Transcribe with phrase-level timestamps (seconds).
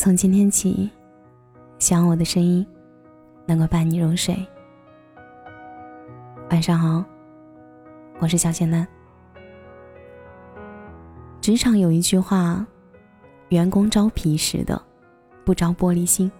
[0.00, 0.88] 从今天起，
[1.80, 2.64] 希望我的声音
[3.46, 4.32] 能够伴你入睡。
[6.50, 7.04] 晚上好，
[8.20, 8.86] 我是小仙丹。
[11.40, 12.64] 职场有一句话
[13.50, 14.80] ：“员工招皮实的，
[15.44, 16.30] 不招玻璃心。”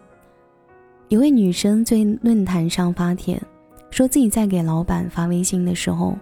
[1.11, 3.43] 一位女生在论坛上发帖，
[3.91, 6.17] 说自己在给老板发微信的时候，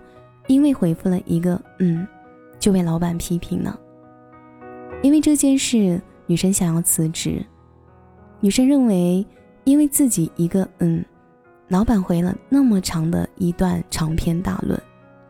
[0.47, 2.09] 因为回复了一个“嗯”，
[2.59, 3.79] 就被老板批评了。
[5.03, 6.01] 因为这件事。
[6.27, 7.45] 女生想要辞职，
[8.41, 9.25] 女生认为，
[9.65, 11.05] 因为自己一个嗯，
[11.69, 14.81] 老板回了那么长的一段长篇大论，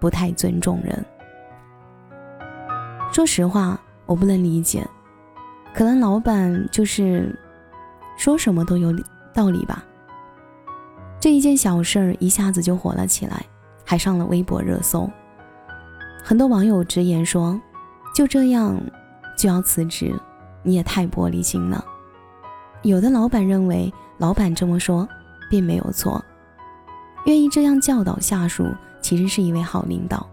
[0.01, 1.05] 不太尊重人。
[3.13, 4.87] 说实话，我不能理解，
[5.75, 7.39] 可能老板就是
[8.17, 8.95] 说什么都有
[9.33, 9.85] 道理吧。
[11.21, 13.45] 这一件小事儿一下子就火了起来，
[13.85, 15.09] 还上了微博热搜。
[16.23, 17.59] 很多网友直言说
[18.15, 18.79] ：“就这样
[19.39, 20.13] 就要辞职？”
[20.67, 21.83] 你也太玻璃心了。
[22.83, 25.09] 有的老板认为，老板这么说
[25.49, 26.23] 并没有错，
[27.25, 28.67] 愿意这样教导下属，
[29.01, 30.27] 其实是一位好领导。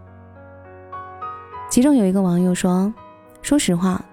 [1.70, 2.92] 其中有一个网友说
[3.42, 4.04] ：“说实话，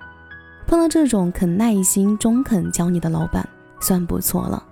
[0.68, 3.48] 碰到这种肯耐心、中肯教你的老板，
[3.80, 4.64] 算不错了。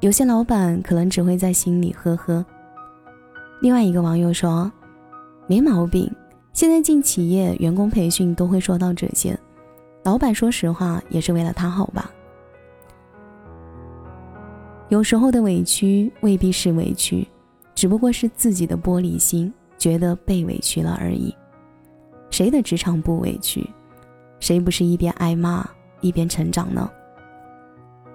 [0.00, 2.44] 有些老板可能只会在心里呵呵。”
[3.60, 4.70] 另外一个网友说
[5.48, 6.10] ：“没毛病，
[6.52, 9.38] 现在进企业，员工培训都会说到这些。”
[10.06, 12.08] 老板说实话也是为了他好吧？
[14.88, 17.26] 有时候的委屈未必是委屈，
[17.74, 21.34] 只不过是自己的玻璃心，觉得被委屈了而已。
[22.30, 23.68] 谁的职场不委屈？
[24.38, 25.68] 谁不是一边挨骂
[26.00, 26.88] 一边成长呢？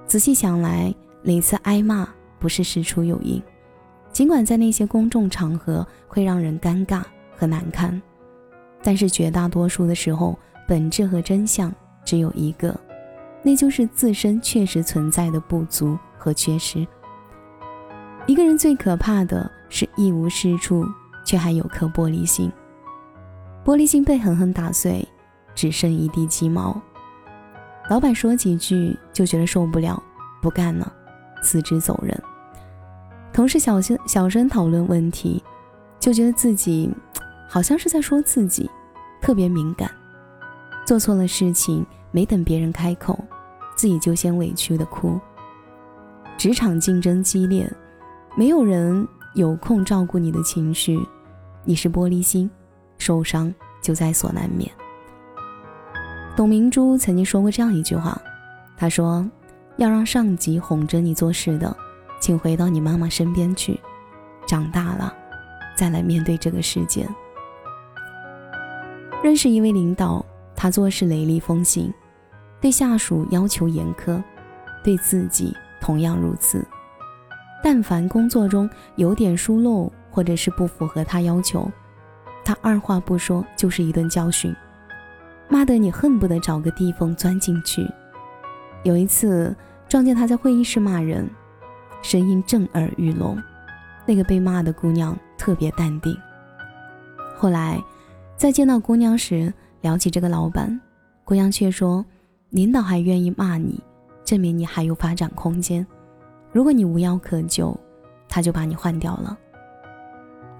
[0.07, 2.07] 仔细想来，哪次挨骂
[2.39, 3.43] 不是事出有因？
[4.13, 7.03] 尽管在那些公众场合会让人尴尬
[7.35, 8.01] 和难堪，
[8.81, 11.73] 但是绝大多数的时候，本质和真相。
[12.03, 12.75] 只有一个，
[13.43, 16.85] 那就是自身确实存在的不足和缺失。
[18.25, 20.83] 一个人最可怕的是一无是处，
[21.23, 22.51] 却还有颗玻璃心。
[23.63, 25.07] 玻璃心被狠狠打碎，
[25.53, 26.81] 只剩一地鸡毛。
[27.87, 30.01] 老板说几句就觉得受不了，
[30.41, 30.91] 不干了，
[31.43, 32.19] 辞职走人。
[33.31, 35.41] 同事小声小声讨论问题，
[35.99, 36.91] 就觉得自己
[37.47, 38.67] 好像是在说自己，
[39.21, 39.89] 特别敏感。
[40.85, 43.17] 做错了事情，没等别人开口，
[43.75, 45.19] 自己就先委屈的哭。
[46.37, 47.71] 职场竞争激烈，
[48.35, 50.99] 没有人有空照顾你的情绪，
[51.63, 52.49] 你是玻璃心，
[52.97, 54.69] 受伤就在所难免。
[56.35, 58.19] 董明珠曾经说过这样一句话，
[58.75, 59.25] 她说
[59.77, 61.75] ：“要让上级哄着你做事的，
[62.19, 63.79] 请回到你妈妈身边去，
[64.47, 65.13] 长大了，
[65.75, 67.07] 再来面对这个世界。”
[69.23, 70.25] 认识一位领导。
[70.61, 71.91] 他做事雷厉风行，
[72.61, 74.21] 对下属要求严苛，
[74.83, 76.63] 对自己同样如此。
[77.63, 81.67] 但凡工作中有点疏漏，或者是不符合他要求，
[82.45, 84.55] 他二话不说就是一顿教训，
[85.49, 87.83] 骂得你恨不得找个地缝钻进去。
[88.83, 89.55] 有一次
[89.89, 91.27] 撞见他在会议室骂人，
[92.03, 93.35] 声音震耳欲聋，
[94.05, 96.15] 那个被骂的姑娘特别淡定。
[97.35, 97.81] 后来
[98.37, 100.79] 再见到姑娘时，聊起这个老板，
[101.23, 102.05] 姑娘却说
[102.51, 103.81] ：“领导还愿意骂你，
[104.23, 105.85] 证明你还有发展空间。
[106.51, 107.75] 如果你无药可救，
[108.29, 109.37] 他就把你换掉了。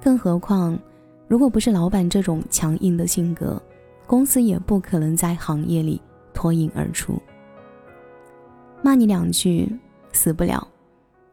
[0.01, 0.77] 更何况，
[1.27, 3.61] 如果不是老板这种强硬的性格，
[4.07, 6.01] 公司也不可能在行业里
[6.33, 7.21] 脱颖而出。
[8.81, 9.71] 骂你两句
[10.11, 10.67] 死不了，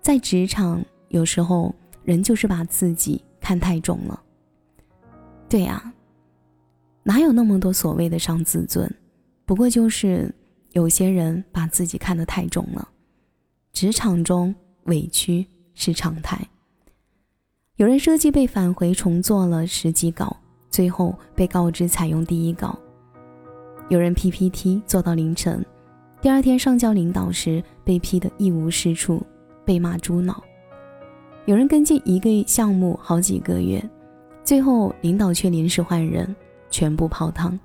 [0.03, 1.75] 在职场有时候
[2.05, 4.23] 人就是把自己看太重了。
[5.49, 5.91] 对呀。”
[7.09, 8.87] 哪有那么多所谓的伤自尊？
[9.47, 10.31] 不过就是
[10.73, 12.87] 有些人把自己看得太重了。
[13.73, 14.55] 职场中
[14.85, 16.39] 委屈是常态。
[17.77, 20.37] 有人设计被返回重做了十几稿，
[20.69, 22.79] 最后被告知采用第一稿。
[23.89, 25.65] 有人 PPT 做到凌晨，
[26.21, 29.23] 第二天上交领导时被批得一无是处，
[29.65, 30.45] 被骂猪脑。
[31.47, 33.83] 有人跟进一个项目好几个月，
[34.45, 36.37] 最后领导却临时换人。
[36.71, 37.59] 全部泡汤。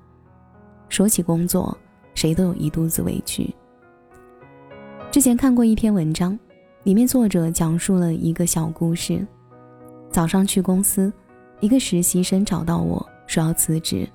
[0.89, 1.75] 说起工作，
[2.13, 3.53] 谁都有一肚子委屈。
[5.11, 6.37] 之前看过一篇文章，
[6.83, 9.25] 里面作者讲述了一个小故事。
[10.09, 11.11] 早上去公司，
[11.59, 14.07] 一个实习生找到我说要辞职，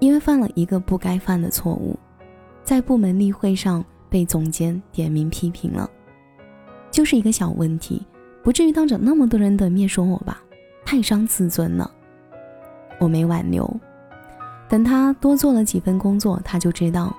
[0.00, 1.98] 因为犯了一个不该犯的错误，
[2.62, 5.90] 在部门例会上被总监点名批评了。
[6.90, 8.06] 就是一个小问题，
[8.42, 10.42] 不至于当着那么多人的面说我吧？
[10.84, 11.90] 太伤自尊了。
[12.98, 13.68] 我没挽留。
[14.72, 17.14] 等他多做了几份工作，他就知道，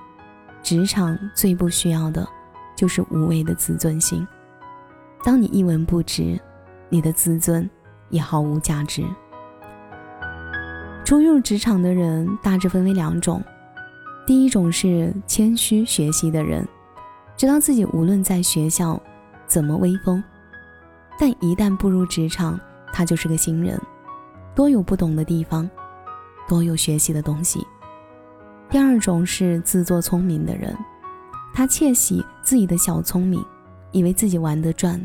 [0.60, 2.28] 职场最不需要的，
[2.74, 4.26] 就是无谓的自尊心。
[5.22, 6.36] 当你一文不值，
[6.88, 7.70] 你的自尊
[8.10, 9.04] 也毫无价值。
[11.04, 13.40] 初入职场的人大致分为两种，
[14.26, 16.66] 第一种是谦虚学习的人，
[17.36, 19.00] 知道自己无论在学校
[19.46, 20.20] 怎么威风，
[21.20, 22.58] 但一旦步入职场，
[22.92, 23.80] 他就是个新人，
[24.56, 25.70] 多有不懂的地方，
[26.48, 27.66] 多有学习的东西。
[28.70, 30.76] 第二种是自作聪明的人，
[31.54, 33.44] 他窃喜自己的小聪明，
[33.92, 35.00] 以为自己玩得转，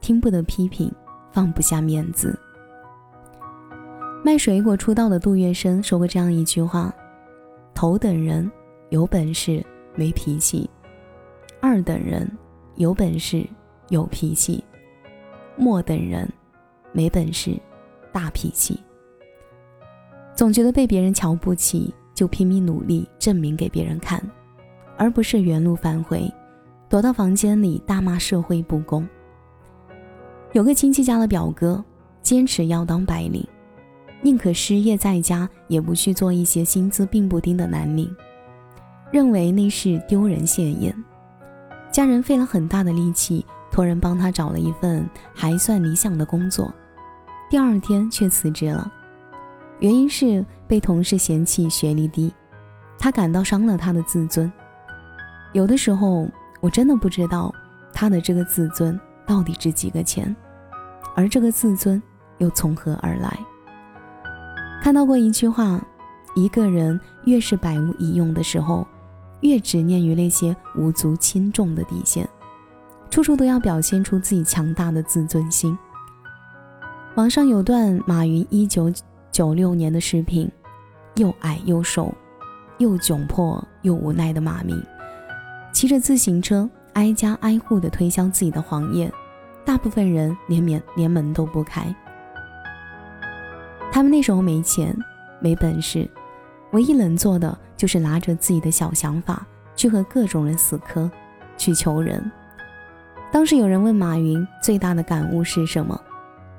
[0.00, 0.90] 听不得批评，
[1.32, 2.38] 放不下面子。
[4.24, 6.94] 卖水果出道的杜月笙说过这样一句话
[7.74, 8.50] ：“头等人
[8.90, 9.64] 有本事
[9.94, 10.68] 没脾气，
[11.60, 12.30] 二等人
[12.76, 13.46] 有本事
[13.88, 14.62] 有脾气，
[15.56, 16.30] 末等人
[16.92, 17.58] 没本事
[18.12, 18.78] 大脾气。”
[20.40, 24.18] 总觉得被别人瞧不起，就拼命努力证明给别人看，
[24.96, 26.32] 而不是原路返回，
[26.88, 29.06] 躲到房间里大骂社会不公。
[30.54, 31.84] 有个亲戚家的表哥
[32.22, 33.46] 坚持要当白领。
[34.22, 38.10] 宁可失业在家，也不去做一些薪资并不低的蓝领，
[39.12, 41.04] 认为那是丢人现眼。
[41.92, 46.72] 家人费了很大的力气，托人帮他找了一份还算理想的工作，
[47.50, 48.90] 第二天却辞职了，
[49.80, 52.32] 原因是被同事嫌弃学历低，
[52.98, 54.50] 他感到伤了他的自尊。
[55.52, 56.28] 有的时候，
[56.60, 57.52] 我真的不知道
[57.92, 60.34] 他的这个自尊到底值几个钱，
[61.16, 62.00] 而这个自尊
[62.38, 63.38] 又从何而来？
[64.82, 65.80] 看到过一句话：
[66.34, 68.86] 一个人越是百无一用的时候，
[69.40, 72.28] 越执念于那些无足轻重的底线，
[73.10, 75.76] 处处都要表现出自己强大的自尊心。
[77.16, 78.92] 网上有段马云一九
[79.32, 80.50] 九六年的视频，
[81.14, 82.12] 又矮又瘦，
[82.78, 84.82] 又窘迫又无奈的马明，
[85.72, 89.10] 骑着自行车挨家挨户的推销自己的黄页，
[89.64, 91.94] 大部分人连面连门都不开。
[93.92, 94.96] 他们那时候没钱，
[95.40, 96.08] 没本事，
[96.72, 99.46] 唯一能做的就是拿着自己的小想法
[99.76, 101.10] 去和各种人死磕，
[101.56, 102.30] 去求人。
[103.32, 106.00] 当时有人问马云最大的感悟是什么，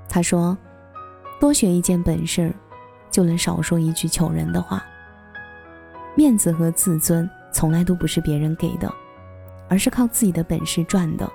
[0.07, 0.57] 他说
[1.41, 2.53] ：“多学一件本事，
[3.09, 4.85] 就能少说一句求人的话。
[6.15, 8.93] 面子和自尊从来都不是别人给的，
[9.67, 11.27] 而是靠自己的本事赚的。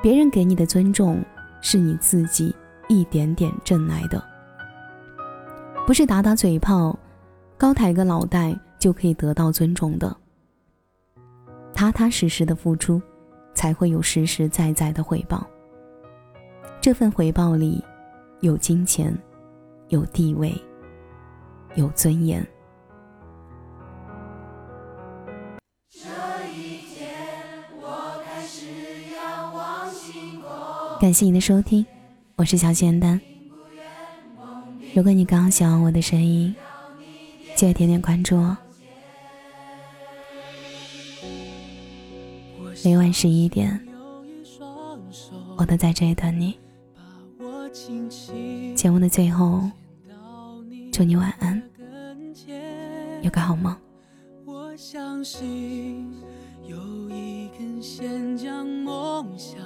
[0.00, 1.22] 别人给你的尊重，
[1.60, 2.56] 是你自己
[2.88, 4.24] 一点点挣来的。”
[5.86, 6.98] 不是打打嘴炮，
[7.58, 10.16] 高抬个脑袋就可以得到尊重的。
[11.74, 13.00] 踏踏实实的付出，
[13.52, 15.46] 才会有实实在在的回报。
[16.80, 17.84] 这份回报里，
[18.46, 19.12] 有金钱，
[19.88, 20.54] 有地位，
[21.74, 22.46] 有尊严。
[31.00, 31.84] 感谢你的收听，
[32.36, 33.20] 我是小简单。
[34.94, 36.54] 如果你刚刚喜欢我的声音，
[37.56, 38.56] 记得点点关注哦。
[42.84, 43.84] 每晚十一点，
[45.56, 46.56] 我都在这里等你。
[48.74, 49.60] 节目的最后，
[50.90, 51.62] 祝你晚安，
[53.20, 53.76] 有个好梦。
[54.46, 56.10] 我相信
[56.66, 56.78] 有
[57.10, 59.60] 一根线将梦想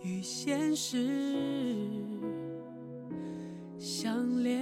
[0.00, 1.10] 与现实。
[3.76, 4.60] 相连，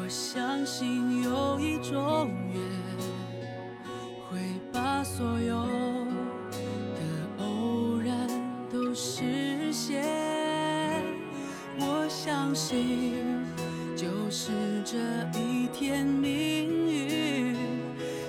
[0.00, 2.62] 我相信有一种缘，
[4.30, 4.38] 会
[4.72, 5.57] 把所有
[13.96, 14.50] 就是
[14.84, 14.96] 这
[15.38, 17.56] 一天，命运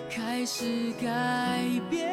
[0.10, 2.09] 开始改变。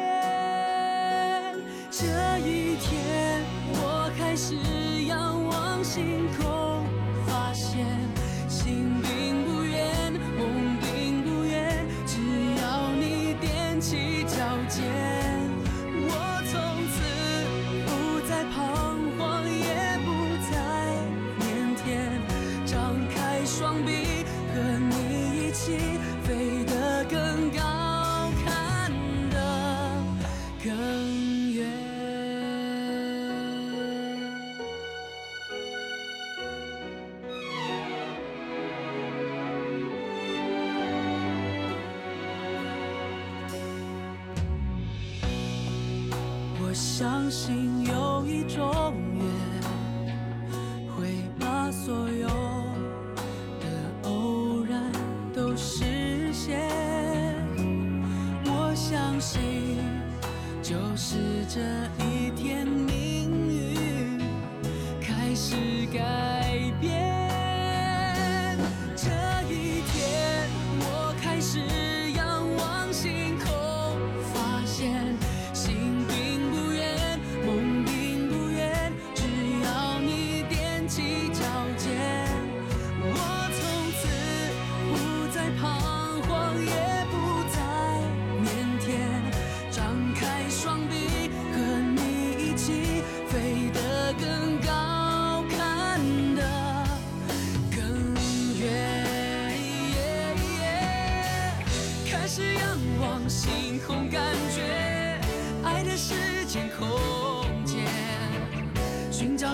[47.27, 49.21] 相信有一种缘，
[50.95, 51.07] 会
[51.37, 52.25] 把所有
[53.59, 54.81] 的偶然
[55.35, 56.57] 都实现。
[58.45, 59.41] 我相信
[60.63, 61.17] 就是
[61.49, 61.59] 这
[62.01, 62.06] 一。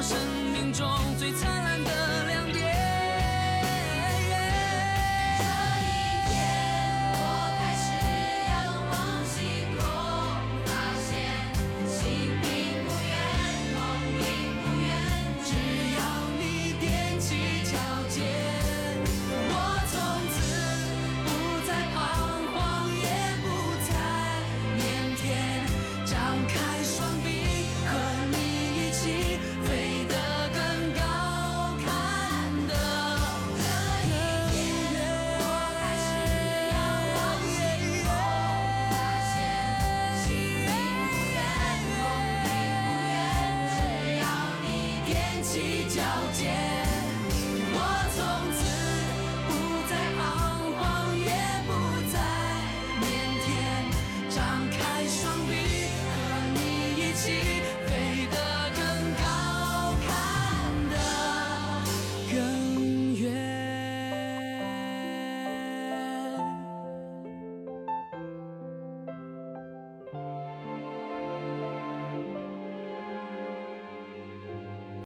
[0.04, 0.18] 生
[0.52, 0.86] 命中
[1.18, 2.13] 最灿烂的